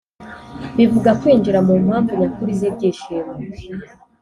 [0.77, 3.33] bivuga kwinjira mu mpamvu nyakuri z’ibyishimo